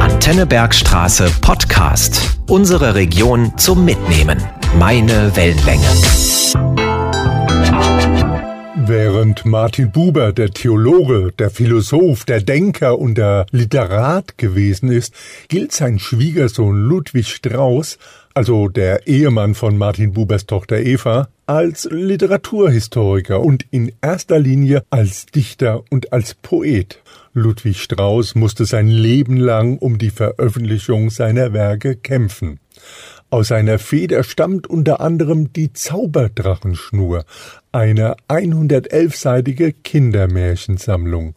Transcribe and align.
Antennebergstraße 0.00 1.30
Podcast. 1.40 2.40
Unsere 2.48 2.96
Region 2.96 3.56
zum 3.56 3.84
Mitnehmen. 3.84 4.42
Meine 4.76 5.36
Wellenlänge. 5.36 5.86
Während 8.74 9.44
Martin 9.44 9.92
Buber 9.92 10.32
der 10.32 10.50
Theologe, 10.50 11.30
der 11.38 11.50
Philosoph, 11.50 12.24
der 12.24 12.40
Denker 12.40 12.98
und 12.98 13.18
der 13.18 13.46
Literat 13.52 14.36
gewesen 14.36 14.90
ist, 14.90 15.14
gilt 15.46 15.70
sein 15.70 16.00
Schwiegersohn 16.00 16.76
Ludwig 16.76 17.28
Strauß, 17.28 17.98
also 18.34 18.68
der 18.68 19.06
Ehemann 19.06 19.54
von 19.54 19.76
Martin 19.76 20.12
Bubers 20.12 20.46
Tochter 20.46 20.78
Eva, 20.78 21.28
als 21.46 21.88
Literaturhistoriker 21.90 23.40
und 23.40 23.64
in 23.70 23.92
erster 24.02 24.38
Linie 24.38 24.82
als 24.90 25.26
Dichter 25.26 25.82
und 25.90 26.12
als 26.12 26.34
Poet. 26.34 27.02
Ludwig 27.32 27.80
Strauß 27.80 28.34
musste 28.34 28.64
sein 28.64 28.88
Leben 28.88 29.36
lang 29.36 29.78
um 29.78 29.98
die 29.98 30.10
Veröffentlichung 30.10 31.10
seiner 31.10 31.52
Werke 31.52 31.96
kämpfen. 31.96 32.60
Aus 33.30 33.48
seiner 33.48 33.78
Feder 33.78 34.24
stammt 34.24 34.66
unter 34.68 35.02
anderem 35.02 35.52
die 35.52 35.74
Zauberdrachenschnur, 35.74 37.26
eine 37.72 38.16
111-seitige 38.28 39.74
Kindermärchensammlung. 39.84 41.34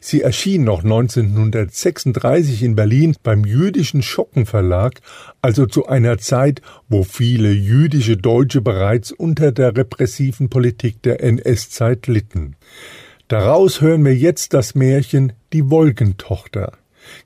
Sie 0.00 0.22
erschien 0.22 0.62
noch 0.62 0.84
1936 0.84 2.62
in 2.62 2.76
Berlin 2.76 3.16
beim 3.24 3.44
jüdischen 3.44 4.02
Schockenverlag, 4.02 5.00
also 5.40 5.66
zu 5.66 5.88
einer 5.88 6.18
Zeit, 6.18 6.62
wo 6.88 7.02
viele 7.02 7.50
jüdische 7.50 8.16
Deutsche 8.16 8.60
bereits 8.60 9.10
unter 9.10 9.50
der 9.50 9.76
repressiven 9.76 10.48
Politik 10.48 11.02
der 11.02 11.24
NS-Zeit 11.24 12.06
litten. 12.06 12.54
Daraus 13.26 13.80
hören 13.80 14.04
wir 14.04 14.14
jetzt 14.14 14.54
das 14.54 14.76
Märchen 14.76 15.32
Die 15.52 15.70
Wolkentochter. 15.70 16.72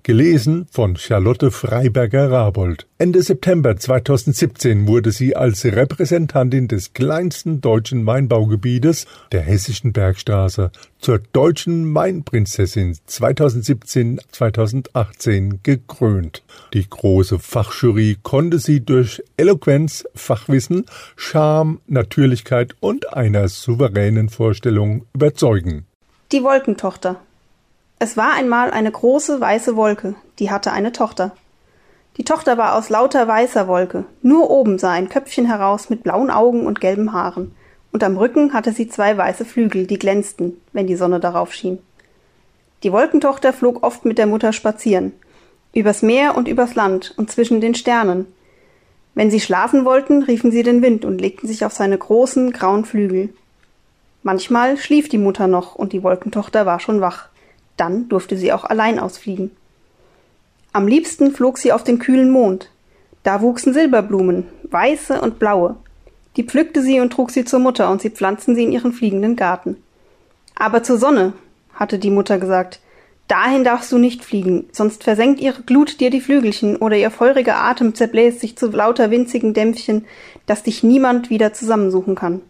Gelesen 0.02 0.66
von 0.70 0.96
Charlotte 0.96 1.50
Freiberger-Rabold. 1.50 2.86
Ende 2.98 3.22
September 3.22 3.76
2017 3.76 4.86
wurde 4.86 5.12
sie 5.12 5.36
als 5.36 5.62
Repräsentantin 5.64 6.68
des 6.68 6.92
kleinsten 6.94 7.60
deutschen 7.60 8.06
Weinbaugebietes, 8.06 9.04
der 9.32 9.42
Hessischen 9.42 9.92
Bergstraße, 9.92 10.70
zur 10.98 11.20
deutschen 11.32 11.94
Weinprinzessin 11.94 12.96
2017-2018 13.08 15.58
gekrönt. 15.62 16.42
Die 16.72 16.88
große 16.88 17.38
Fachjury 17.38 18.16
konnte 18.22 18.58
sie 18.58 18.80
durch 18.80 19.22
Eloquenz, 19.36 20.06
Fachwissen, 20.14 20.86
Charme, 21.16 21.80
Natürlichkeit 21.86 22.74
und 22.80 23.12
einer 23.14 23.48
souveränen 23.48 24.30
Vorstellung 24.30 25.04
überzeugen. 25.14 25.84
Die 26.32 26.42
Wolkentochter 26.42 27.20
es 27.98 28.16
war 28.16 28.34
einmal 28.34 28.70
eine 28.70 28.90
große 28.90 29.40
weiße 29.40 29.74
Wolke, 29.74 30.14
die 30.38 30.50
hatte 30.50 30.72
eine 30.72 30.92
Tochter. 30.92 31.32
Die 32.18 32.24
Tochter 32.24 32.58
war 32.58 32.74
aus 32.74 32.90
lauter 32.90 33.26
weißer 33.26 33.68
Wolke, 33.68 34.04
nur 34.20 34.50
oben 34.50 34.78
sah 34.78 34.92
ein 34.92 35.08
Köpfchen 35.08 35.46
heraus 35.46 35.88
mit 35.88 36.02
blauen 36.02 36.30
Augen 36.30 36.66
und 36.66 36.80
gelben 36.80 37.14
Haaren, 37.14 37.54
und 37.92 38.04
am 38.04 38.18
Rücken 38.18 38.52
hatte 38.52 38.72
sie 38.72 38.88
zwei 38.88 39.16
weiße 39.16 39.46
Flügel, 39.46 39.86
die 39.86 39.98
glänzten, 39.98 40.60
wenn 40.74 40.86
die 40.86 40.96
Sonne 40.96 41.20
darauf 41.20 41.54
schien. 41.54 41.78
Die 42.82 42.92
Wolkentochter 42.92 43.54
flog 43.54 43.82
oft 43.82 44.04
mit 44.04 44.18
der 44.18 44.26
Mutter 44.26 44.52
spazieren, 44.52 45.12
übers 45.72 46.02
Meer 46.02 46.36
und 46.36 46.48
übers 46.48 46.74
Land 46.74 47.14
und 47.16 47.30
zwischen 47.30 47.62
den 47.62 47.74
Sternen. 47.74 48.26
Wenn 49.14 49.30
sie 49.30 49.40
schlafen 49.40 49.86
wollten, 49.86 50.22
riefen 50.22 50.50
sie 50.50 50.62
den 50.62 50.82
Wind 50.82 51.06
und 51.06 51.18
legten 51.18 51.48
sich 51.48 51.64
auf 51.64 51.72
seine 51.72 51.96
großen 51.96 52.52
grauen 52.52 52.84
Flügel. 52.84 53.30
Manchmal 54.22 54.76
schlief 54.76 55.08
die 55.08 55.16
Mutter 55.16 55.46
noch 55.46 55.74
und 55.74 55.94
die 55.94 56.02
Wolkentochter 56.02 56.66
war 56.66 56.80
schon 56.80 57.00
wach. 57.00 57.30
Dann 57.76 58.08
durfte 58.08 58.36
sie 58.36 58.52
auch 58.52 58.64
allein 58.64 58.98
ausfliegen. 58.98 59.50
Am 60.72 60.86
liebsten 60.86 61.32
flog 61.32 61.58
sie 61.58 61.72
auf 61.72 61.84
den 61.84 61.98
kühlen 61.98 62.30
Mond. 62.30 62.70
Da 63.22 63.40
wuchsen 63.40 63.72
Silberblumen, 63.72 64.46
weiße 64.70 65.20
und 65.20 65.38
blaue. 65.38 65.76
Die 66.36 66.44
pflückte 66.44 66.82
sie 66.82 67.00
und 67.00 67.12
trug 67.12 67.30
sie 67.30 67.44
zur 67.44 67.60
Mutter, 67.60 67.90
und 67.90 68.02
sie 68.02 68.10
pflanzten 68.10 68.54
sie 68.54 68.64
in 68.64 68.72
ihren 68.72 68.92
fliegenden 68.92 69.36
Garten. 69.36 69.76
Aber 70.54 70.82
zur 70.82 70.98
Sonne, 70.98 71.32
hatte 71.74 71.98
die 71.98 72.10
Mutter 72.10 72.38
gesagt, 72.38 72.80
dahin 73.28 73.64
darfst 73.64 73.90
du 73.90 73.98
nicht 73.98 74.24
fliegen, 74.24 74.66
sonst 74.72 75.02
versenkt 75.04 75.40
ihre 75.40 75.62
Glut 75.62 76.00
dir 76.00 76.10
die 76.10 76.20
Flügelchen, 76.20 76.76
oder 76.76 76.96
ihr 76.96 77.10
feuriger 77.10 77.56
Atem 77.56 77.94
zerbläst 77.94 78.40
sich 78.40 78.56
zu 78.56 78.70
lauter 78.70 79.10
winzigen 79.10 79.54
Dämpfchen, 79.54 80.04
dass 80.46 80.62
dich 80.62 80.82
niemand 80.82 81.30
wieder 81.30 81.52
zusammensuchen 81.52 82.14
kann. 82.14 82.42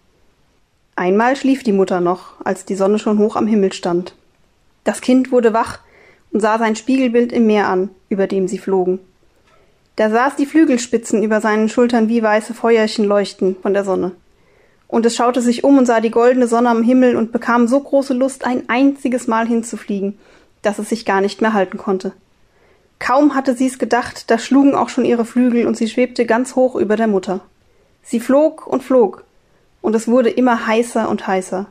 Einmal 0.97 1.37
schlief 1.37 1.63
die 1.63 1.73
Mutter 1.73 2.01
noch, 2.01 2.45
als 2.45 2.65
die 2.65 2.75
Sonne 2.75 2.99
schon 2.99 3.19
hoch 3.19 3.37
am 3.37 3.47
Himmel 3.47 3.73
stand. 3.73 4.15
Das 4.87 5.01
Kind 5.01 5.33
wurde 5.33 5.53
wach 5.53 5.81
und 6.31 6.39
sah 6.39 6.59
sein 6.59 6.77
Spiegelbild 6.77 7.33
im 7.33 7.47
Meer 7.49 7.67
an, 7.67 7.91
über 8.09 8.29
dem 8.29 8.47
sie 8.47 8.59
flogen. 8.59 9.01
Da 9.97 10.11
saß 10.11 10.37
die 10.37 10.47
Flügelspitzen 10.47 11.25
über 11.25 11.41
seinen 11.41 11.69
Schultern 11.69 12.09
wie 12.09 12.23
weiße 12.23 12.55
Feuerchen 12.55 13.05
leuchten 13.05 13.57
von 13.61 13.75
der 13.75 13.85
Sonne. 13.85 14.13
Und 14.87 15.05
es 15.05 15.17
schaute 15.17 15.43
sich 15.43 15.65
um 15.65 15.77
und 15.77 15.87
sah 15.87 16.01
die 16.01 16.13
goldene 16.13 16.47
Sonne 16.47 16.69
am 16.69 16.85
Himmel 16.85 17.17
und 17.17 17.33
bekam 17.33 17.67
so 17.67 17.81
große 17.81 18.15
Lust, 18.15 18.45
ein 18.45 18.69
einziges 18.69 19.27
Mal 19.27 19.49
hinzufliegen, 19.49 20.17
dass 20.63 20.79
es 20.79 20.91
sich 20.91 21.05
gar 21.05 21.21
nicht 21.21 21.41
mehr 21.41 21.53
halten 21.53 21.79
konnte. 21.79 22.13
Kaum 23.01 23.35
hatte 23.35 23.57
sie's 23.57 23.81
gedacht, 23.81 24.31
da 24.31 24.39
schlugen 24.39 24.77
auch 24.77 24.89
schon 24.89 25.05
ihre 25.05 25.25
Flügel 25.25 25.67
und 25.67 25.77
sie 25.77 25.89
schwebte 25.89 26.27
ganz 26.27 26.55
hoch 26.55 26.77
über 26.77 26.95
der 26.95 27.09
Mutter. 27.09 27.41
Sie 28.05 28.21
flog 28.21 28.69
und 28.69 28.85
flog, 28.85 29.25
und 29.83 29.97
es 29.97 30.07
wurde 30.07 30.31
immer 30.31 30.69
heißer 30.69 31.09
und 31.09 31.27
heißer. 31.27 31.67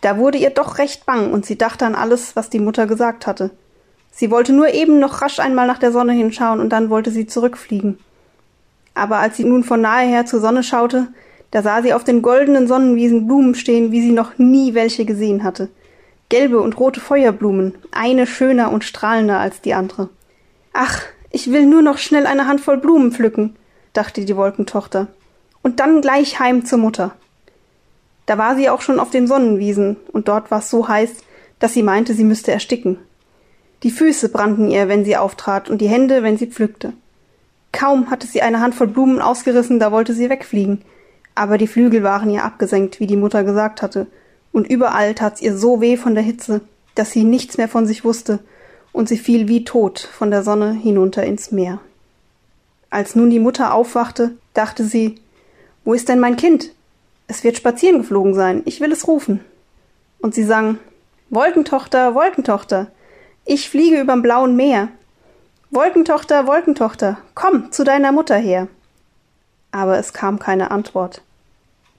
Da 0.00 0.18
wurde 0.18 0.38
ihr 0.38 0.50
doch 0.50 0.78
recht 0.78 1.06
bang, 1.06 1.32
und 1.32 1.46
sie 1.46 1.56
dachte 1.56 1.86
an 1.86 1.94
alles, 1.94 2.36
was 2.36 2.50
die 2.50 2.60
Mutter 2.60 2.86
gesagt 2.86 3.26
hatte. 3.26 3.50
Sie 4.10 4.30
wollte 4.30 4.52
nur 4.52 4.72
eben 4.72 4.98
noch 4.98 5.22
rasch 5.22 5.40
einmal 5.40 5.66
nach 5.66 5.78
der 5.78 5.92
Sonne 5.92 6.12
hinschauen, 6.12 6.60
und 6.60 6.70
dann 6.70 6.90
wollte 6.90 7.10
sie 7.10 7.26
zurückfliegen. 7.26 7.98
Aber 8.94 9.18
als 9.18 9.36
sie 9.36 9.44
nun 9.44 9.64
von 9.64 9.80
nahe 9.80 10.06
her 10.06 10.24
zur 10.26 10.40
Sonne 10.40 10.62
schaute, 10.62 11.08
da 11.50 11.62
sah 11.62 11.82
sie 11.82 11.92
auf 11.92 12.04
den 12.04 12.22
goldenen 12.22 12.66
Sonnenwiesen 12.66 13.26
Blumen 13.26 13.54
stehen, 13.54 13.92
wie 13.92 14.00
sie 14.00 14.12
noch 14.12 14.38
nie 14.38 14.74
welche 14.74 15.04
gesehen 15.04 15.44
hatte. 15.44 15.68
Gelbe 16.28 16.60
und 16.60 16.78
rote 16.78 17.00
Feuerblumen, 17.00 17.74
eine 17.92 18.26
schöner 18.26 18.72
und 18.72 18.84
strahlender 18.84 19.38
als 19.38 19.60
die 19.60 19.74
andere. 19.74 20.08
Ach, 20.72 21.02
ich 21.30 21.52
will 21.52 21.66
nur 21.66 21.82
noch 21.82 21.98
schnell 21.98 22.26
eine 22.26 22.46
Handvoll 22.46 22.78
Blumen 22.78 23.12
pflücken, 23.12 23.56
dachte 23.92 24.24
die 24.24 24.36
Wolkentochter, 24.36 25.06
und 25.62 25.78
dann 25.78 26.00
gleich 26.00 26.40
heim 26.40 26.64
zur 26.64 26.78
Mutter. 26.78 27.14
Da 28.26 28.38
war 28.38 28.56
sie 28.56 28.68
auch 28.68 28.80
schon 28.80 29.00
auf 29.00 29.10
den 29.10 29.26
Sonnenwiesen, 29.26 29.96
und 30.12 30.28
dort 30.28 30.50
war 30.50 30.58
es 30.58 30.70
so 30.70 30.88
heiß, 30.88 31.10
dass 31.58 31.72
sie 31.72 31.82
meinte, 31.82 32.12
sie 32.12 32.24
müsste 32.24 32.52
ersticken. 32.52 32.98
Die 33.82 33.90
Füße 33.90 34.28
brannten 34.28 34.68
ihr, 34.68 34.88
wenn 34.88 35.04
sie 35.04 35.16
auftrat, 35.16 35.70
und 35.70 35.80
die 35.80 35.88
Hände, 35.88 36.22
wenn 36.22 36.36
sie 36.36 36.46
pflückte. 36.46 36.92
Kaum 37.72 38.10
hatte 38.10 38.26
sie 38.26 38.42
eine 38.42 38.60
Handvoll 38.60 38.88
Blumen 38.88 39.20
ausgerissen, 39.20 39.78
da 39.78 39.92
wollte 39.92 40.12
sie 40.12 40.28
wegfliegen. 40.28 40.82
Aber 41.34 41.58
die 41.58 41.66
Flügel 41.66 42.02
waren 42.02 42.30
ihr 42.30 42.44
abgesenkt, 42.44 43.00
wie 43.00 43.06
die 43.06 43.16
Mutter 43.16 43.44
gesagt 43.44 43.82
hatte, 43.82 44.06
und 44.52 44.66
überall 44.66 45.14
tat's 45.14 45.42
ihr 45.42 45.56
so 45.56 45.80
weh 45.80 45.96
von 45.96 46.14
der 46.14 46.24
Hitze, 46.24 46.62
dass 46.94 47.12
sie 47.12 47.24
nichts 47.24 47.58
mehr 47.58 47.68
von 47.68 47.86
sich 47.86 48.04
wusste, 48.04 48.38
und 48.92 49.08
sie 49.08 49.18
fiel 49.18 49.46
wie 49.46 49.64
tot 49.64 50.00
von 50.00 50.30
der 50.30 50.42
Sonne 50.42 50.72
hinunter 50.72 51.24
ins 51.24 51.52
Meer. 51.52 51.80
Als 52.88 53.14
nun 53.14 53.28
die 53.28 53.40
Mutter 53.40 53.74
aufwachte, 53.74 54.32
dachte 54.54 54.84
sie, 54.84 55.16
wo 55.84 55.92
ist 55.92 56.08
denn 56.08 56.18
mein 56.18 56.36
Kind? 56.36 56.70
Es 57.28 57.44
wird 57.44 57.56
spazieren 57.56 57.98
geflogen 57.98 58.34
sein. 58.34 58.62
Ich 58.64 58.80
will 58.80 58.92
es 58.92 59.08
rufen. 59.08 59.40
Und 60.20 60.34
sie 60.34 60.44
sang 60.44 60.78
Wolkentochter, 61.30 62.14
Wolkentochter, 62.14 62.88
ich 63.44 63.68
fliege 63.68 64.00
überm 64.00 64.22
blauen 64.22 64.56
Meer. 64.56 64.88
Wolkentochter, 65.70 66.46
Wolkentochter, 66.46 67.18
komm 67.34 67.70
zu 67.70 67.84
deiner 67.84 68.12
Mutter 68.12 68.36
her. 68.36 68.68
Aber 69.70 69.98
es 69.98 70.12
kam 70.12 70.38
keine 70.38 70.70
Antwort. 70.70 71.22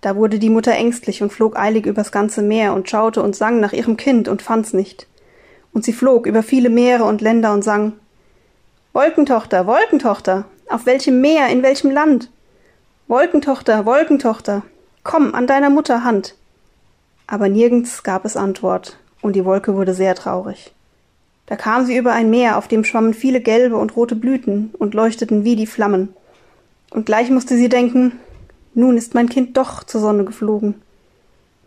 Da 0.02 0.16
wurde 0.16 0.40
die 0.40 0.50
Mutter 0.50 0.74
ängstlich 0.74 1.22
und 1.22 1.32
flog 1.32 1.58
eilig 1.58 1.86
übers 1.86 2.12
ganze 2.12 2.42
Meer 2.42 2.74
und 2.74 2.90
schaute 2.90 3.22
und 3.22 3.36
sang 3.36 3.60
nach 3.60 3.74
ihrem 3.74 3.98
Kind 3.98 4.28
und 4.28 4.42
fand's 4.42 4.74
nicht. 4.74 5.08
Und 5.74 5.86
sie 5.86 5.94
flog 5.94 6.26
über 6.26 6.44
viele 6.44 6.70
Meere 6.70 7.04
und 7.04 7.22
Länder 7.22 7.54
und 7.54 7.64
sang 7.64 7.94
Wolkentochter, 8.94 9.68
Wolkentochter, 9.68 10.46
auf 10.70 10.86
welchem 10.86 11.22
Meer, 11.22 11.48
in 11.48 11.64
welchem 11.64 11.92
Land? 11.92 12.30
Wolkentochter, 13.08 13.86
Wolkentochter, 13.86 14.64
Komm 15.08 15.34
an 15.34 15.48
deiner 15.48 15.70
Mutter 15.70 16.04
Hand. 16.04 16.36
Aber 17.28 17.48
nirgends 17.48 18.04
gab 18.04 18.26
es 18.26 18.36
Antwort, 18.36 19.00
und 19.22 19.38
die 19.38 19.46
Wolke 19.46 19.74
wurde 19.74 19.94
sehr 19.94 20.16
traurig. 20.16 20.74
Da 21.46 21.56
kam 21.56 21.86
sie 21.86 21.96
über 21.96 22.12
ein 22.12 22.30
Meer, 22.30 22.58
auf 22.58 22.68
dem 22.68 22.84
schwammen 22.84 23.14
viele 23.14 23.40
gelbe 23.40 23.78
und 23.78 23.96
rote 23.96 24.18
Blüten 24.18 24.74
und 24.78 24.94
leuchteten 24.94 25.46
wie 25.46 25.56
die 25.56 25.66
Flammen. 25.66 26.10
Und 26.92 27.06
gleich 27.06 27.30
musste 27.30 27.56
sie 27.56 27.70
denken, 27.70 28.20
nun 28.74 28.98
ist 28.98 29.14
mein 29.14 29.30
Kind 29.30 29.56
doch 29.56 29.86
zur 29.86 30.02
Sonne 30.02 30.26
geflogen. 30.26 30.76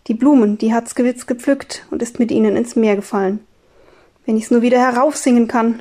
Die 0.06 0.14
Blumen, 0.14 0.58
die 0.58 0.74
hat's 0.74 0.94
gewiss 0.94 1.26
gepflückt 1.26 1.86
und 1.90 2.02
ist 2.02 2.18
mit 2.18 2.30
ihnen 2.30 2.56
ins 2.56 2.76
Meer 2.76 2.96
gefallen. 2.96 3.40
Wenn 4.26 4.36
ich's 4.36 4.50
nur 4.50 4.60
wieder 4.60 4.78
heraufsingen 4.78 5.48
kann. 5.48 5.80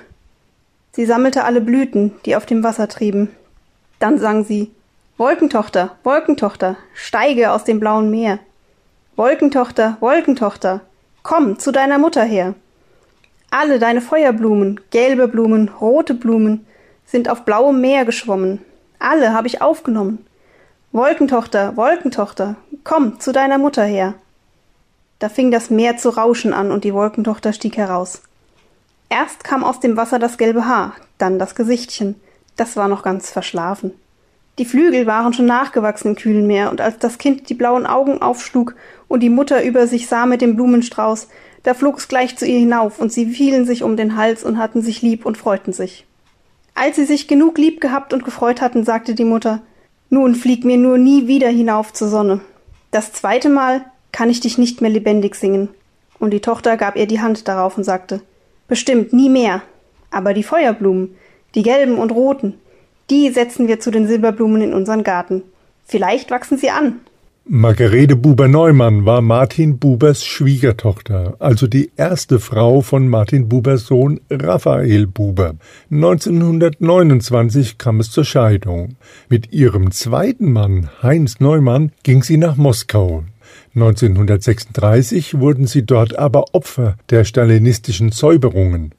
Sie 0.94 1.06
sammelte 1.06 1.44
alle 1.44 1.60
Blüten, 1.60 2.14
die 2.26 2.38
auf 2.38 2.46
dem 2.46 2.64
Wasser 2.64 2.88
trieben. 2.88 3.28
Dann 4.00 4.18
sang 4.18 4.46
sie 4.46 4.72
Wolkentochter, 5.19 5.98
Wolkentochter, 6.06 6.77
steige 6.94 7.51
aus 7.51 7.66
dem 7.66 7.81
blauen 7.81 8.10
Meer. 8.10 8.39
Wolkentochter, 9.18 9.98
Wolkentochter, 10.00 10.80
komm 11.24 11.60
zu 11.60 11.74
deiner 11.74 11.98
Mutter 11.98 12.24
her. 12.24 12.56
Alle 13.51 13.80
deine 13.80 14.00
Feuerblumen, 14.00 14.80
gelbe 14.92 15.27
Blumen, 15.27 15.68
rote 15.68 16.13
Blumen, 16.13 16.66
sind 17.06 17.27
auf 17.27 17.44
blauem 17.44 17.81
Meer 17.81 18.06
geschwommen. 18.06 18.63
Alle 18.98 19.33
habe 19.33 19.48
ich 19.48 19.62
aufgenommen. 19.62 20.25
Wolkentochter, 20.94 21.75
Wolkentochter, 21.75 22.56
komm 22.86 23.19
zu 23.19 23.33
deiner 23.33 23.57
Mutter 23.57 23.83
her. 23.83 24.13
Da 25.19 25.27
fing 25.27 25.51
das 25.51 25.69
Meer 25.69 25.98
zu 25.98 26.12
rauschen 26.12 26.54
an 26.54 26.72
und 26.72 26.86
die 26.86 26.94
Wolkentochter 26.94 27.51
stieg 27.51 27.75
heraus. 27.75 28.22
Erst 29.10 29.44
kam 29.44 29.65
aus 29.65 29.81
dem 29.81 29.98
Wasser 29.98 30.18
das 30.18 30.38
gelbe 30.38 30.65
Haar, 30.65 30.95
dann 31.18 31.39
das 31.39 31.56
Gesichtchen, 31.56 32.15
das 32.56 32.77
war 32.77 32.88
noch 32.88 33.04
ganz 33.04 33.30
verschlafen. 33.30 33.92
Die 34.60 34.66
Flügel 34.66 35.08
waren 35.08 35.32
schon 35.32 35.46
nachgewachsen 35.46 36.10
im 36.10 36.16
kühlen 36.16 36.46
Meer, 36.46 36.70
und 36.70 36.82
als 36.82 37.00
das 37.00 37.18
Kind 37.18 37.50
die 37.50 37.54
blauen 37.54 37.86
Augen 37.86 38.22
aufschlug 38.22 38.76
und 39.08 39.24
die 39.24 39.30
Mutter 39.30 39.64
über 39.64 39.88
sich 39.88 40.08
sah 40.08 40.26
mit 40.26 40.42
dem 40.42 40.58
Blumenstrauß, 40.58 41.30
da 41.64 41.74
flog 41.74 41.98
es 41.98 42.10
gleich 42.10 42.36
zu 42.36 42.46
ihr 42.46 42.60
hinauf, 42.60 43.00
und 43.00 43.14
sie 43.14 43.26
fielen 43.28 43.66
sich 43.66 43.84
um 43.84 43.96
den 43.96 44.18
Hals 44.18 44.44
und 44.44 44.58
hatten 44.58 44.82
sich 44.82 45.02
lieb 45.02 45.26
und 45.26 45.38
freuten 45.38 45.72
sich. 45.72 46.06
Als 46.76 46.98
sie 46.98 47.06
sich 47.06 47.30
genug 47.30 47.58
lieb 47.58 47.80
gehabt 47.80 48.14
und 48.14 48.26
gefreut 48.26 48.60
hatten, 48.60 48.84
sagte 48.84 49.16
die 49.16 49.24
Mutter 49.24 49.62
Nun 50.10 50.36
flieg 50.36 50.66
mir 50.66 50.78
nur 50.78 50.98
nie 50.98 51.28
wieder 51.28 51.48
hinauf 51.48 51.94
zur 51.94 52.10
Sonne. 52.10 52.42
Das 52.92 53.14
zweite 53.14 53.48
Mal 53.48 53.86
kann 54.12 54.30
ich 54.30 54.42
dich 54.42 54.58
nicht 54.58 54.82
mehr 54.82 54.92
lebendig 54.92 55.36
singen. 55.36 55.70
Und 56.20 56.32
die 56.32 56.42
Tochter 56.42 56.76
gab 56.76 56.98
ihr 56.98 57.08
die 57.08 57.22
Hand 57.22 57.48
darauf 57.48 57.78
und 57.78 57.86
sagte 57.86 58.22
Bestimmt 58.68 59.14
nie 59.14 59.30
mehr. 59.30 59.62
Aber 60.12 60.34
die 60.34 60.44
Feuerblumen, 60.44 61.16
die 61.56 61.64
gelben 61.64 61.98
und 61.98 62.12
roten, 62.12 62.60
die 63.10 63.30
setzen 63.30 63.68
wir 63.68 63.80
zu 63.80 63.92
den 63.92 64.08
Silberblumen 64.08 64.62
in 64.62 64.74
unseren 64.74 65.04
Garten. 65.04 65.44
Vielleicht 65.86 66.32
wachsen 66.32 66.58
sie 66.58 66.70
an. 66.70 67.00
Margarete 67.52 68.16
Buber-Neumann 68.16 69.08
war 69.08 69.22
Martin 69.22 69.80
Bubers 69.80 70.24
Schwiegertochter, 70.24 71.36
also 71.40 71.66
die 71.66 71.90
erste 71.98 72.40
Frau 72.40 72.82
von 72.82 73.08
Martin 73.08 73.50
Bubers 73.50 73.88
Sohn 73.88 74.20
Raphael 74.30 75.08
Buber. 75.08 75.56
1929 75.90 77.80
kam 77.80 78.00
es 78.02 78.12
zur 78.12 78.24
Scheidung. 78.24 78.98
Mit 79.30 79.52
ihrem 79.52 79.90
zweiten 79.90 80.52
Mann, 80.52 80.92
Heinz 81.02 81.40
Neumann, 81.40 81.92
ging 82.04 82.22
sie 82.22 82.38
nach 82.38 82.56
Moskau. 82.56 83.24
1936 83.74 85.40
wurden 85.40 85.66
sie 85.66 85.86
dort 85.86 86.20
aber 86.20 86.54
Opfer 86.54 86.98
der 87.10 87.24
stalinistischen 87.24 88.12
Säuberungen. 88.12 88.94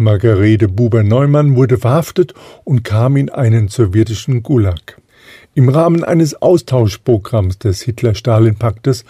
Margarete 0.00 0.66
Buber-Neumann 0.66 1.56
wurde 1.56 1.76
verhaftet 1.76 2.32
und 2.64 2.84
kam 2.84 3.18
in 3.18 3.28
einen 3.28 3.68
sowjetischen 3.68 4.42
Gulag. 4.42 4.98
Im 5.52 5.68
Rahmen 5.68 6.04
eines 6.04 6.40
Austauschprogramms 6.40 7.58
des 7.58 7.82
Hitler-Stalin-Paktes 7.82 9.04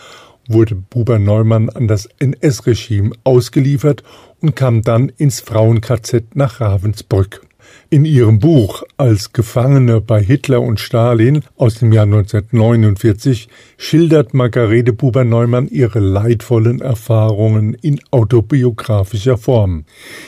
wurde 0.48 0.74
Buber-Neumann 0.74 1.70
an 1.70 1.86
das 1.86 2.08
NS-Regime 2.18 3.12
ausgeliefert 3.22 4.02
und 4.40 4.56
kam 4.56 4.82
dann 4.82 5.10
ins 5.16 5.38
Frauen-KZ 5.38 6.34
nach 6.34 6.60
Ravensbrück. 6.60 7.42
In 7.92 8.04
ihrem 8.04 8.38
Buch 8.38 8.84
Als 8.98 9.32
Gefangene 9.32 10.00
bei 10.00 10.22
Hitler 10.22 10.60
und 10.60 10.78
Stalin 10.78 11.42
aus 11.56 11.74
dem 11.80 11.90
Jahr 11.90 12.04
1949 12.04 13.48
schildert 13.78 14.32
Margarete 14.32 14.92
Buber-Neumann 14.92 15.66
ihre 15.66 15.98
leidvollen 15.98 16.80
Erfahrungen 16.80 17.74
in 17.74 18.00
autobiografischer 18.12 19.36
Form. 19.38 19.86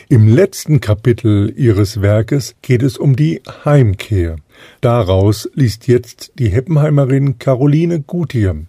Im 0.08 0.26
letzten 0.26 0.80
Kapitel 0.80 1.54
ihres 1.56 2.02
Werkes 2.02 2.56
geht 2.62 2.82
es 2.82 2.98
um 2.98 3.14
die 3.14 3.40
Heimkehr. 3.64 4.38
Daraus 4.80 5.48
liest 5.54 5.86
jetzt 5.86 6.32
die 6.40 6.48
Heppenheimerin 6.48 7.38
Caroline 7.38 8.00
Gutier. 8.00 8.66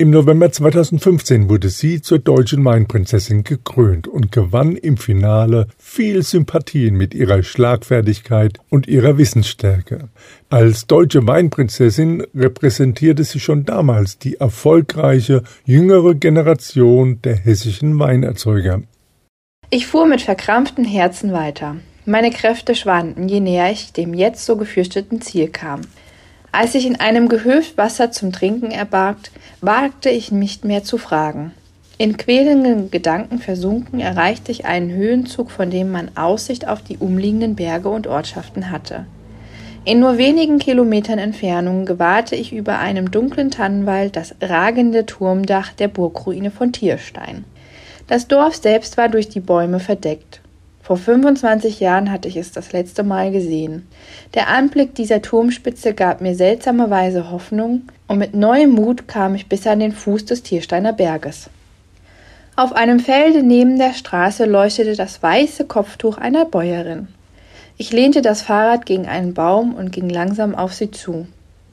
Im 0.00 0.10
November 0.10 0.52
2015 0.52 1.48
wurde 1.48 1.70
sie 1.70 2.00
zur 2.00 2.20
deutschen 2.20 2.64
Weinprinzessin 2.64 3.42
gekrönt 3.42 4.06
und 4.06 4.30
gewann 4.30 4.76
im 4.76 4.96
Finale 4.96 5.66
viel 5.76 6.22
Sympathien 6.22 6.94
mit 6.94 7.14
ihrer 7.14 7.42
Schlagfertigkeit 7.42 8.60
und 8.70 8.86
ihrer 8.86 9.18
Wissensstärke. 9.18 10.08
Als 10.50 10.86
deutsche 10.86 11.26
Weinprinzessin 11.26 12.24
repräsentierte 12.32 13.24
sie 13.24 13.40
schon 13.40 13.64
damals 13.64 14.18
die 14.18 14.36
erfolgreiche 14.36 15.42
jüngere 15.64 16.14
Generation 16.14 17.20
der 17.22 17.34
hessischen 17.34 17.98
Weinerzeuger. 17.98 18.82
Ich 19.70 19.88
fuhr 19.88 20.06
mit 20.06 20.22
verkrampftem 20.22 20.84
Herzen 20.84 21.32
weiter. 21.32 21.74
Meine 22.06 22.30
Kräfte 22.30 22.76
schwanden, 22.76 23.28
je 23.28 23.40
näher 23.40 23.72
ich 23.72 23.92
dem 23.92 24.14
jetzt 24.14 24.46
so 24.46 24.56
gefürchteten 24.56 25.20
Ziel 25.20 25.48
kam. 25.48 25.80
Als 26.50 26.74
ich 26.74 26.86
in 26.86 26.98
einem 26.98 27.28
Gehöft 27.28 27.76
Wasser 27.76 28.10
zum 28.10 28.32
Trinken 28.32 28.70
erbargt, 28.70 29.30
wagte 29.60 30.08
ich 30.08 30.32
nicht 30.32 30.64
mehr 30.64 30.82
zu 30.82 30.98
fragen. 30.98 31.52
In 31.98 32.16
quälenden 32.16 32.90
Gedanken 32.90 33.38
versunken 33.38 34.00
erreichte 34.00 34.52
ich 34.52 34.64
einen 34.64 34.92
Höhenzug, 34.92 35.50
von 35.50 35.70
dem 35.70 35.90
man 35.90 36.12
Aussicht 36.16 36.68
auf 36.68 36.80
die 36.80 36.96
umliegenden 36.96 37.56
Berge 37.56 37.88
und 37.88 38.06
Ortschaften 38.06 38.70
hatte. 38.70 39.06
In 39.84 40.00
nur 40.00 40.16
wenigen 40.16 40.58
Kilometern 40.58 41.18
Entfernung 41.18 41.86
gewahrte 41.86 42.36
ich 42.36 42.52
über 42.52 42.78
einem 42.78 43.10
dunklen 43.10 43.50
Tannenwald 43.50 44.16
das 44.16 44.34
ragende 44.40 45.06
Turmdach 45.06 45.72
der 45.72 45.88
Burgruine 45.88 46.50
von 46.50 46.72
Tierstein. 46.72 47.44
Das 48.06 48.28
Dorf 48.28 48.56
selbst 48.56 48.96
war 48.96 49.08
durch 49.08 49.28
die 49.28 49.40
Bäume 49.40 49.80
verdeckt. 49.80 50.40
Vor 50.88 50.96
25 50.96 51.80
Jahren 51.80 52.10
hatte 52.10 52.28
ich 52.28 52.38
es 52.38 52.50
das 52.50 52.72
letzte 52.72 53.02
Mal 53.02 53.30
gesehen. 53.30 53.86
Der 54.32 54.48
Anblick 54.48 54.94
dieser 54.94 55.20
Turmspitze 55.20 55.92
gab 55.92 56.22
mir 56.22 56.34
seltsamerweise 56.34 57.30
Hoffnung, 57.30 57.82
und 58.06 58.16
mit 58.16 58.34
neuem 58.34 58.70
Mut 58.70 59.06
kam 59.06 59.34
ich 59.34 59.50
bis 59.50 59.66
an 59.66 59.80
den 59.80 59.92
Fuß 59.92 60.24
des 60.24 60.42
Tiersteiner 60.42 60.94
Berges. 60.94 61.50
Auf 62.56 62.72
einem 62.72 63.00
Felde 63.00 63.42
neben 63.42 63.76
der 63.76 63.92
Straße 63.92 64.46
leuchtete 64.46 64.96
das 64.96 65.22
weiße 65.22 65.66
Kopftuch 65.66 66.16
einer 66.16 66.46
Bäuerin. 66.46 67.08
Ich 67.76 67.92
lehnte 67.92 68.22
das 68.22 68.40
Fahrrad 68.40 68.86
gegen 68.86 69.06
einen 69.06 69.34
Baum 69.34 69.74
und 69.74 69.92
ging 69.92 70.08
langsam 70.08 70.54
auf 70.54 70.72
sie 70.72 70.90
zu. 70.90 71.26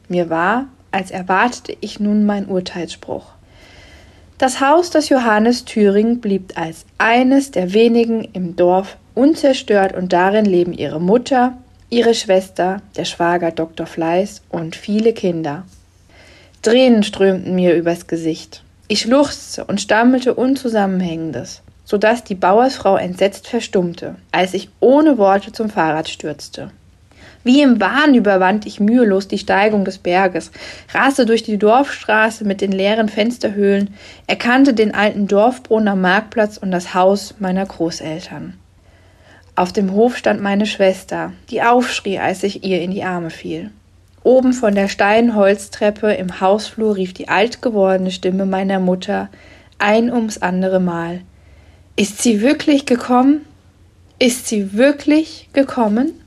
Mir 0.10 0.30
war, 0.30 0.66
als 0.92 1.10
erwartete 1.12 1.78
ich 1.80 2.02
nun 2.02 2.26
mein 2.26 2.50
Urteilsspruch. 2.50 3.35
Das 4.38 4.60
Haus 4.60 4.90
des 4.90 5.08
Johannes 5.08 5.64
Thüring 5.64 6.20
blieb 6.20 6.58
als 6.58 6.86
eines 6.98 7.52
der 7.52 7.72
wenigen 7.74 8.26
im 8.34 8.58
Dorf 8.58 8.98
unzerstört 9.14 9.94
und 9.94 10.12
darin 10.12 10.44
leben 10.44 10.74
ihre 10.74 11.00
Mutter, 11.00 11.58
ihre 11.90 12.14
Schwester, 12.14 12.82
der 12.98 13.06
Schwager 13.06 13.52
Dr. 13.52 13.86
Fleiß 13.86 14.42
und 14.50 14.76
viele 14.76 15.14
Kinder. 15.14 15.64
Tränen 16.62 17.04
strömten 17.04 17.56
mir 17.56 17.76
übers 17.76 18.08
Gesicht. 18.08 18.62
Ich 18.90 19.02
schluchzte 19.02 19.64
und 19.64 19.80
stammelte 19.80 20.34
Unzusammenhängendes, 20.34 21.62
so 21.86 21.98
dass 21.98 22.26
die 22.26 22.36
Bauersfrau 22.36 22.98
entsetzt 22.98 23.48
verstummte, 23.48 24.16
als 24.34 24.54
ich 24.54 24.68
ohne 24.82 25.18
Worte 25.18 25.54
zum 25.54 25.70
Fahrrad 25.70 26.10
stürzte. 26.10 26.72
Wie 27.46 27.62
im 27.62 27.80
Wahn 27.80 28.16
überwand 28.16 28.66
ich 28.66 28.80
mühelos 28.80 29.28
die 29.28 29.38
Steigung 29.38 29.86
des 29.86 30.00
Berges, 30.00 30.50
raste 30.92 31.28
durch 31.28 31.44
die 31.44 31.60
Dorfstraße 31.60 32.44
mit 32.44 32.60
den 32.60 32.72
leeren 32.72 33.08
Fensterhöhlen, 33.08 33.94
erkannte 34.26 34.74
den 34.74 34.96
alten 34.96 35.28
Dorfbrunnen 35.28 35.90
am 35.90 36.02
Marktplatz 36.02 36.58
und 36.58 36.72
das 36.72 36.96
Haus 36.96 37.36
meiner 37.38 37.68
Großeltern. 37.68 38.56
Auf 39.56 39.72
dem 39.72 39.94
Hof 39.94 40.18
stand 40.18 40.42
meine 40.42 40.66
Schwester, 40.66 41.34
die 41.52 41.62
aufschrie, 41.62 42.18
als 42.18 42.42
ich 42.42 42.64
ihr 42.64 42.82
in 42.82 42.90
die 42.90 43.04
Arme 43.04 43.30
fiel. 43.30 43.70
Oben 44.24 44.52
von 44.52 44.74
der 44.74 44.88
steilen 44.88 45.36
Holztreppe 45.36 46.14
im 46.14 46.42
Hausflur 46.42 46.96
rief 46.96 47.14
die 47.14 47.30
alt 47.30 47.62
gewordene 47.62 48.10
Stimme 48.10 48.48
meiner 48.48 48.80
Mutter 48.80 49.30
ein 49.78 50.12
ums 50.12 50.40
andere 50.40 50.80
Mal. 50.80 51.22
Ist 51.96 52.24
sie 52.24 52.42
wirklich 52.42 52.88
gekommen? 52.88 53.42
Ist 54.18 54.48
sie 54.48 54.74
wirklich 54.74 55.50
gekommen? 55.54 56.25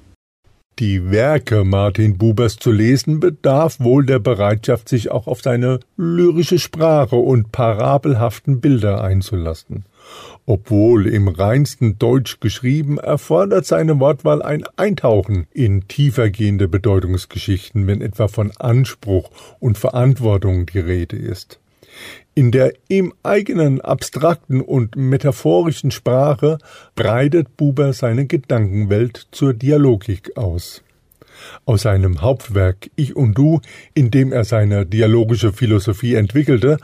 Die 0.79 1.11
Werke 1.11 1.65
Martin 1.65 2.19
Bubers 2.19 2.57
zu 2.57 2.71
lesen 2.71 3.19
bedarf 3.19 3.81
wohl 3.81 4.07
der 4.07 4.21
Bereitschaft, 4.21 4.89
sich 4.89 5.11
auch 5.11 5.27
auf 5.27 5.43
seine 5.43 5.81
lyrische 5.97 6.61
Sprache 6.61 7.17
und 7.17 7.51
parabelhaften 7.51 8.61
Bilder 8.61 9.03
einzulassen. 9.03 9.87
Obwohl 10.47 11.09
im 11.09 11.27
reinsten 11.27 11.99
Deutsch 11.99 12.39
geschrieben, 12.39 12.99
erfordert 12.99 13.67
seine 13.67 13.99
Wortwahl 13.99 14.41
ein 14.41 14.63
Eintauchen 14.77 15.49
in 15.53 15.89
tiefergehende 15.89 16.69
Bedeutungsgeschichten, 16.69 17.89
wenn 17.89 18.01
etwa 18.01 18.29
von 18.29 18.53
Anspruch 18.57 19.31
und 19.59 19.79
Verantwortung 19.79 20.67
die 20.67 20.79
Rede 20.79 21.17
ist. 21.17 21.59
In 22.39 22.53
der 22.53 22.73
ihm 22.89 23.15
eigenen 23.25 23.81
abstrakten 23.81 24.61
und 24.61 24.95
metaphorischen 24.95 25.91
Sprache 25.91 26.59
breitet 26.95 27.57
Buber 27.57 27.93
seine 27.93 28.27
Gedankenwelt 28.27 29.27
zur 29.33 29.55
Dialogik 29.55 30.37
aus. 30.37 30.85
Aus 31.65 31.83
seinem 31.83 32.23
Hauptwerk 32.23 32.91
Ich 32.95 33.17
und 33.17 33.37
Du, 33.37 33.61
in 33.93 34.13
dem 34.13 34.31
er 34.31 34.45
seine 34.45 34.87
dialogische 34.87 35.53
Philosophie 35.53 36.15
entwickelte, 36.15 36.77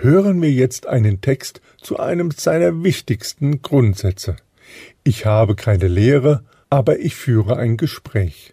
hören 0.00 0.40
wir 0.40 0.50
jetzt 0.50 0.86
einen 0.86 1.20
Text 1.20 1.60
zu 1.78 1.98
einem 1.98 2.30
seiner 2.30 2.82
wichtigsten 2.82 3.60
Grundsätze. 3.60 4.36
Ich 5.04 5.26
habe 5.26 5.56
keine 5.56 5.88
Lehre, 5.88 6.42
aber 6.70 7.00
ich 7.00 7.16
führe 7.16 7.58
ein 7.58 7.76
Gespräch. 7.76 8.51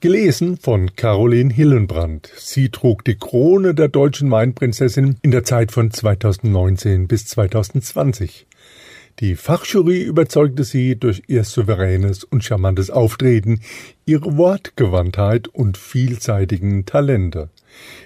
Gelesen 0.00 0.56
von 0.56 0.94
Caroline 0.96 1.52
Hillenbrand. 1.52 2.30
Sie 2.36 2.68
trug 2.68 3.04
die 3.04 3.16
Krone 3.16 3.74
der 3.74 3.88
deutschen 3.88 4.30
Weinprinzessin 4.30 5.16
in 5.22 5.30
der 5.30 5.44
Zeit 5.44 5.72
von 5.72 5.90
2019 5.90 7.08
bis 7.08 7.26
2020. 7.26 8.46
Die 9.20 9.34
Fachjury 9.34 10.02
überzeugte 10.02 10.62
sie 10.62 10.96
durch 10.96 11.22
ihr 11.26 11.44
souveränes 11.44 12.22
und 12.22 12.44
charmantes 12.44 12.90
Auftreten, 12.90 13.60
ihre 14.04 14.36
Wortgewandtheit 14.36 15.48
und 15.48 15.78
vielseitigen 15.78 16.84
Talente. 16.84 17.48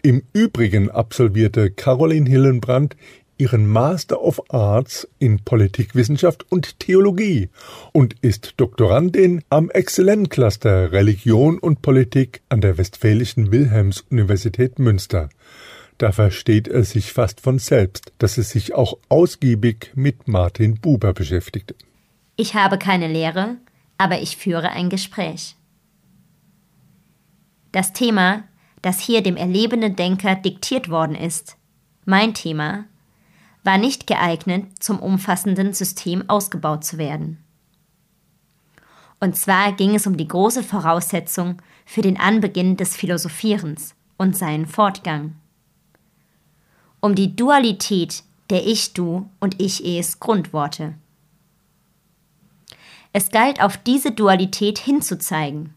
Im 0.05 0.23
Übrigen 0.33 0.89
absolvierte 0.89 1.73
Caroline 1.73 2.31
Hillenbrand 2.31 2.97
ihren 3.41 3.67
Master 3.67 4.23
of 4.23 4.41
Arts 4.51 5.09
in 5.19 5.43
Politikwissenschaft 5.43 6.45
und 6.53 6.79
Theologie 6.79 7.49
und 7.93 8.15
ist 8.21 8.55
Doktorandin 8.59 9.43
am 9.49 9.71
Exzellencluster 9.71 10.93
Religion 10.93 11.59
und 11.59 11.81
Politik 11.81 12.43
an 12.51 12.61
der 12.61 12.77
Westfälischen 12.77 13.51
Wilhelms-Universität 13.51 14.79
Münster. 14.79 15.31
Da 15.97 16.13
versteht 16.13 16.69
es 16.69 16.91
sich 16.91 17.13
fast 17.13 17.41
von 17.41 17.59
selbst, 17.59 18.13
dass 18.19 18.39
es 18.39 18.51
sich 18.51 18.75
auch 18.75 18.99
ausgiebig 19.09 19.93
mit 19.95 20.29
Martin 20.29 20.79
Buber 20.79 21.15
beschäftigte. 21.15 21.75
Ich 22.37 22.55
habe 22.55 22.79
keine 22.79 23.09
Lehre, 23.09 23.57
aber 23.99 24.21
ich 24.21 24.37
führe 24.37 24.71
ein 24.71 24.91
Gespräch. 24.91 25.57
Das 27.73 27.93
Thema, 27.93 28.45
das 28.83 29.01
hier 29.01 29.23
dem 29.23 29.37
erlebenden 29.37 29.97
Denker 29.97 30.37
diktiert 30.37 30.91
worden 30.91 31.15
ist, 31.15 31.57
mein 32.05 32.35
Thema, 32.35 32.87
war 33.65 33.79
nicht 33.79 34.07
geeignet, 34.07 34.83
zum 34.83 34.99
umfassenden 34.99 35.73
System 35.73 36.29
ausgebaut 36.29 36.85
zu 36.85 36.99
werden. 36.99 37.39
Und 39.21 39.37
zwar 39.37 39.73
ging 39.73 39.95
es 39.95 40.07
um 40.07 40.17
die 40.17 40.29
große 40.29 40.63
Voraussetzung 40.63 41.61
für 41.85 42.01
den 42.01 42.19
Anbeginn 42.19 42.77
des 42.77 42.97
Philosophierens 42.97 43.95
und 44.17 44.37
seinen 44.37 44.67
Fortgang 44.67 45.35
um 47.01 47.15
die 47.15 47.35
Dualität 47.35 48.23
der 48.51 48.67
Ich-Du 48.67 49.29
und 49.41 49.61
Ich-Es 49.61 50.21
Grundworte. 50.21 50.95
Es 53.13 53.31
galt 53.31 53.63
auf 53.63 53.77
diese 53.77 54.13
Dualität 54.13 54.79
hinzuzeigen. 54.79 55.75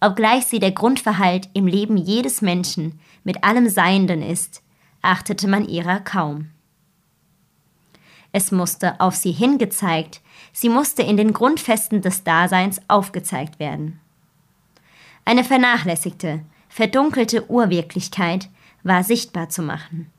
Obgleich 0.00 0.46
sie 0.46 0.60
der 0.60 0.70
Grundverhalt 0.70 1.48
im 1.52 1.66
Leben 1.66 1.96
jedes 1.96 2.40
Menschen 2.40 3.00
mit 3.24 3.42
allem 3.42 3.68
Seienden 3.68 4.22
ist, 4.22 4.62
achtete 5.02 5.48
man 5.48 5.66
ihrer 5.66 6.00
kaum. 6.00 6.50
Es 8.32 8.52
musste 8.52 9.00
auf 9.00 9.14
sie 9.14 9.32
hingezeigt, 9.32 10.20
sie 10.52 10.68
musste 10.68 11.02
in 11.02 11.16
den 11.16 11.32
Grundfesten 11.32 12.02
des 12.02 12.24
Daseins 12.24 12.80
aufgezeigt 12.88 13.58
werden. 13.58 14.00
Eine 15.24 15.44
vernachlässigte, 15.44 16.40
verdunkelte 16.68 17.50
Urwirklichkeit 17.50 18.50
war 18.82 19.02
sichtbar 19.02 19.48
zu 19.48 19.62
machen. 19.62 20.10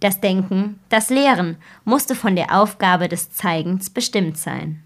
Das 0.00 0.20
Denken, 0.20 0.80
das 0.88 1.08
Lehren 1.10 1.56
musste 1.84 2.14
von 2.14 2.36
der 2.36 2.60
Aufgabe 2.60 3.08
des 3.08 3.30
Zeigens 3.30 3.90
bestimmt 3.90 4.36
sein. 4.36 4.82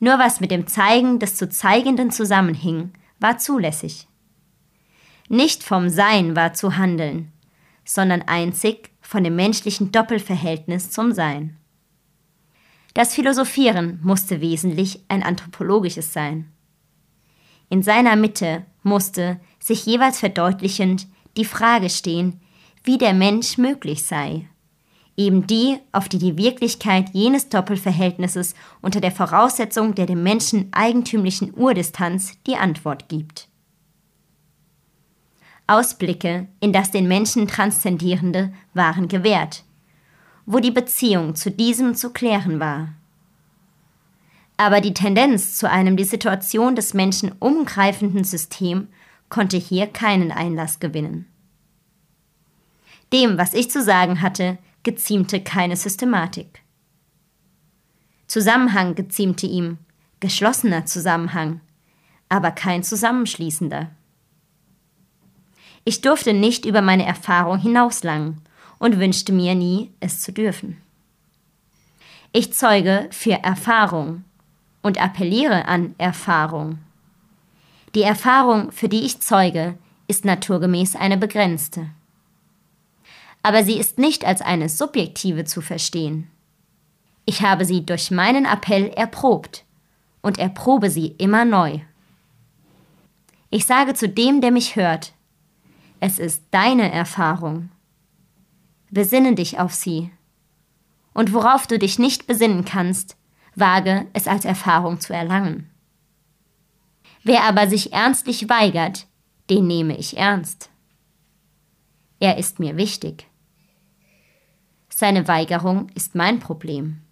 Nur 0.00 0.18
was 0.18 0.40
mit 0.40 0.50
dem 0.50 0.66
Zeigen 0.66 1.18
des 1.18 1.36
zu 1.36 1.48
Zeigenden 1.48 2.10
zusammenhing, 2.10 2.92
war 3.20 3.38
zulässig. 3.38 4.07
Nicht 5.28 5.62
vom 5.62 5.90
Sein 5.90 6.36
war 6.36 6.54
zu 6.54 6.76
handeln, 6.76 7.32
sondern 7.84 8.22
einzig 8.22 8.90
von 9.00 9.24
dem 9.24 9.36
menschlichen 9.36 9.92
Doppelverhältnis 9.92 10.90
zum 10.90 11.12
Sein. 11.12 11.56
Das 12.94 13.14
Philosophieren 13.14 14.00
musste 14.02 14.40
wesentlich 14.40 15.04
ein 15.08 15.22
anthropologisches 15.22 16.12
sein. 16.12 16.50
In 17.68 17.82
seiner 17.82 18.16
Mitte 18.16 18.64
musste, 18.82 19.38
sich 19.60 19.84
jeweils 19.84 20.18
verdeutlichend, 20.18 21.06
die 21.36 21.44
Frage 21.44 21.90
stehen, 21.90 22.40
wie 22.82 22.96
der 22.96 23.12
Mensch 23.12 23.58
möglich 23.58 24.04
sei. 24.04 24.48
Eben 25.16 25.46
die, 25.46 25.78
auf 25.92 26.08
die 26.08 26.18
die 26.18 26.38
Wirklichkeit 26.38 27.10
jenes 27.12 27.48
Doppelverhältnisses 27.48 28.54
unter 28.80 29.00
der 29.00 29.12
Voraussetzung 29.12 29.94
der 29.94 30.06
dem 30.06 30.22
Menschen 30.22 30.68
eigentümlichen 30.72 31.52
Urdistanz 31.54 32.32
die 32.46 32.56
Antwort 32.56 33.08
gibt. 33.08 33.47
Ausblicke 35.68 36.48
in 36.60 36.72
das 36.72 36.90
den 36.90 37.06
Menschen 37.06 37.46
Transzendierende 37.46 38.52
waren 38.74 39.06
gewährt, 39.06 39.64
wo 40.46 40.58
die 40.58 40.70
Beziehung 40.70 41.36
zu 41.36 41.50
diesem 41.50 41.94
zu 41.94 42.10
klären 42.10 42.58
war. 42.58 42.94
Aber 44.56 44.80
die 44.80 44.94
Tendenz 44.94 45.56
zu 45.56 45.70
einem 45.70 45.96
die 45.96 46.04
Situation 46.04 46.74
des 46.74 46.94
Menschen 46.94 47.32
umgreifenden 47.38 48.24
System 48.24 48.88
konnte 49.28 49.58
hier 49.58 49.86
keinen 49.86 50.32
Einlass 50.32 50.80
gewinnen. 50.80 51.26
Dem, 53.12 53.38
was 53.38 53.52
ich 53.52 53.70
zu 53.70 53.82
sagen 53.82 54.22
hatte, 54.22 54.58
geziemte 54.82 55.40
keine 55.42 55.76
Systematik. 55.76 56.62
Zusammenhang 58.26 58.94
geziemte 58.94 59.46
ihm, 59.46 59.78
geschlossener 60.20 60.86
Zusammenhang, 60.86 61.60
aber 62.28 62.50
kein 62.50 62.82
zusammenschließender. 62.82 63.90
Ich 65.88 66.02
durfte 66.02 66.34
nicht 66.34 66.66
über 66.66 66.82
meine 66.82 67.06
Erfahrung 67.06 67.56
hinauslangen 67.56 68.42
und 68.78 69.00
wünschte 69.00 69.32
mir 69.32 69.54
nie, 69.54 69.90
es 70.00 70.20
zu 70.20 70.32
dürfen. 70.32 70.76
Ich 72.30 72.52
zeuge 72.52 73.08
für 73.10 73.42
Erfahrung 73.42 74.22
und 74.82 75.00
appelliere 75.00 75.64
an 75.64 75.94
Erfahrung. 75.96 76.76
Die 77.94 78.02
Erfahrung, 78.02 78.70
für 78.70 78.90
die 78.90 79.00
ich 79.06 79.20
zeuge, 79.20 79.78
ist 80.08 80.26
naturgemäß 80.26 80.94
eine 80.94 81.16
begrenzte. 81.16 81.88
Aber 83.42 83.64
sie 83.64 83.78
ist 83.78 83.96
nicht 83.96 84.26
als 84.26 84.42
eine 84.42 84.68
subjektive 84.68 85.46
zu 85.46 85.62
verstehen. 85.62 86.30
Ich 87.24 87.40
habe 87.40 87.64
sie 87.64 87.86
durch 87.86 88.10
meinen 88.10 88.44
Appell 88.44 88.88
erprobt 88.88 89.64
und 90.20 90.38
erprobe 90.38 90.90
sie 90.90 91.14
immer 91.16 91.46
neu. 91.46 91.80
Ich 93.48 93.64
sage 93.64 93.94
zu 93.94 94.06
dem, 94.06 94.42
der 94.42 94.50
mich 94.50 94.76
hört, 94.76 95.14
es 96.00 96.18
ist 96.18 96.44
deine 96.50 96.92
Erfahrung. 96.92 97.70
Besinne 98.90 99.34
dich 99.34 99.58
auf 99.58 99.74
sie. 99.74 100.10
Und 101.12 101.32
worauf 101.32 101.66
du 101.66 101.78
dich 101.78 101.98
nicht 101.98 102.26
besinnen 102.26 102.64
kannst, 102.64 103.16
wage 103.54 104.06
es 104.12 104.28
als 104.28 104.44
Erfahrung 104.44 105.00
zu 105.00 105.12
erlangen. 105.12 105.70
Wer 107.24 107.44
aber 107.44 107.68
sich 107.68 107.92
ernstlich 107.92 108.48
weigert, 108.48 109.06
den 109.50 109.66
nehme 109.66 109.96
ich 109.96 110.16
ernst. 110.16 110.70
Er 112.20 112.38
ist 112.38 112.58
mir 112.58 112.76
wichtig. 112.76 113.26
Seine 114.88 115.28
Weigerung 115.28 115.88
ist 115.94 116.14
mein 116.14 116.40
Problem. 116.40 117.02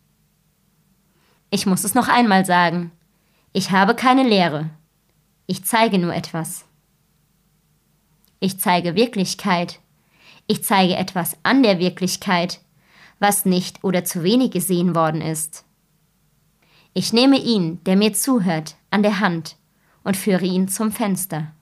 Ich 1.50 1.66
muss 1.66 1.84
es 1.84 1.94
noch 1.94 2.08
einmal 2.08 2.44
sagen. 2.44 2.92
Ich 3.52 3.70
habe 3.70 3.94
keine 3.94 4.22
Lehre. 4.22 4.70
Ich 5.46 5.64
zeige 5.64 5.98
nur 5.98 6.14
etwas. 6.14 6.65
Ich 8.40 8.60
zeige 8.60 8.94
Wirklichkeit. 8.94 9.80
Ich 10.46 10.62
zeige 10.62 10.96
etwas 10.96 11.36
an 11.42 11.62
der 11.62 11.78
Wirklichkeit, 11.78 12.60
was 13.18 13.44
nicht 13.44 13.82
oder 13.82 14.04
zu 14.04 14.22
wenig 14.22 14.52
gesehen 14.52 14.94
worden 14.94 15.20
ist. 15.20 15.64
Ich 16.94 17.12
nehme 17.12 17.38
ihn, 17.38 17.82
der 17.84 17.94
mir 17.96 18.14
zuhört, 18.14 18.76
an 18.90 19.02
der 19.02 19.20
Hand 19.20 19.56
und 20.02 20.16
führe 20.16 20.46
ihn 20.46 20.66
zum 20.66 20.92
Fenster. 20.92 21.52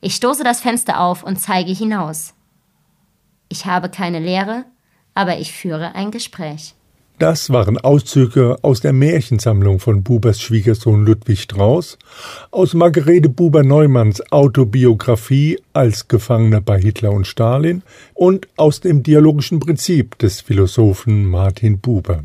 Ich 0.00 0.14
stoße 0.14 0.44
das 0.44 0.60
Fenster 0.60 1.00
auf 1.00 1.24
und 1.24 1.40
zeige 1.40 1.72
hinaus. 1.72 2.32
Ich 3.48 3.66
habe 3.66 3.88
keine 3.88 4.20
Lehre, 4.20 4.64
aber 5.14 5.38
ich 5.38 5.52
führe 5.52 5.96
ein 5.96 6.12
Gespräch. 6.12 6.75
Das 7.18 7.48
waren 7.48 7.78
Auszüge 7.78 8.58
aus 8.60 8.82
der 8.82 8.92
Märchensammlung 8.92 9.80
von 9.80 10.02
Bubers 10.02 10.38
Schwiegersohn 10.38 11.06
Ludwig 11.06 11.40
Strauß, 11.40 11.96
aus 12.50 12.74
Margarete 12.74 13.30
Buber-Neumanns 13.30 14.30
Autobiografie 14.30 15.58
als 15.72 16.08
Gefangener 16.08 16.60
bei 16.60 16.78
Hitler 16.78 17.12
und 17.12 17.26
Stalin 17.26 17.82
und 18.12 18.48
aus 18.58 18.80
dem 18.80 19.02
dialogischen 19.02 19.60
Prinzip 19.60 20.18
des 20.18 20.42
Philosophen 20.42 21.24
Martin 21.24 21.78
Buber. 21.78 22.22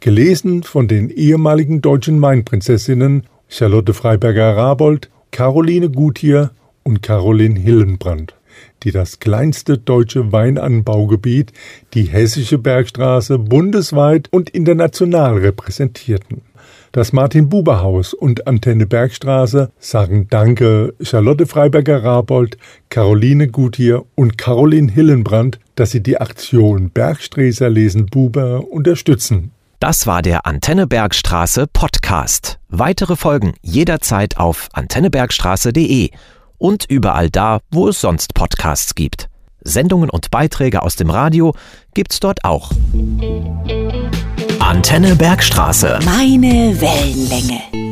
Gelesen 0.00 0.64
von 0.64 0.88
den 0.88 1.08
ehemaligen 1.10 1.80
deutschen 1.80 2.18
Mainprinzessinnen 2.18 3.28
Charlotte 3.46 3.94
Freiberger-Rabold, 3.94 5.08
Caroline 5.30 5.88
Gutier 5.88 6.50
und 6.82 7.00
Caroline 7.00 7.60
Hillenbrand 7.60 8.34
die 8.82 8.90
das 8.90 9.20
kleinste 9.20 9.78
deutsche 9.78 10.32
Weinanbaugebiet, 10.32 11.52
die 11.94 12.04
Hessische 12.04 12.58
Bergstraße, 12.58 13.38
bundesweit 13.38 14.28
und 14.30 14.50
international 14.50 15.38
repräsentierten. 15.38 16.42
Das 16.92 17.14
Martin-Buber-Haus 17.14 18.12
und 18.12 18.46
Antenne 18.46 18.86
Bergstraße 18.86 19.72
sagen 19.78 20.26
Danke 20.28 20.94
Charlotte 21.00 21.46
Freiberger-Rabold, 21.46 22.58
Caroline 22.90 23.48
Gutier 23.48 24.04
und 24.14 24.36
Caroline 24.36 24.92
Hillenbrand, 24.92 25.58
dass 25.74 25.90
sie 25.90 26.02
die 26.02 26.20
Aktion 26.20 26.90
Bergsträßer 26.90 27.70
lesen 27.70 28.06
Buber 28.06 28.70
unterstützen. 28.70 29.52
Das 29.80 30.06
war 30.06 30.20
der 30.20 30.44
Antenne 30.46 30.86
Bergstraße 30.86 31.66
Podcast. 31.66 32.58
Weitere 32.68 33.16
Folgen 33.16 33.54
jederzeit 33.62 34.36
auf 34.36 34.68
antennebergstraße.de 34.74 36.10
und 36.62 36.84
überall 36.88 37.28
da, 37.28 37.60
wo 37.70 37.88
es 37.88 38.00
sonst 38.00 38.34
Podcasts 38.34 38.94
gibt. 38.94 39.28
Sendungen 39.62 40.08
und 40.08 40.30
Beiträge 40.30 40.82
aus 40.82 40.96
dem 40.96 41.10
Radio 41.10 41.54
gibt's 41.92 42.20
dort 42.20 42.44
auch. 42.44 42.70
Antenne 44.60 45.16
Bergstraße. 45.16 45.98
Meine 46.04 46.80
Wellenlänge. 46.80 47.91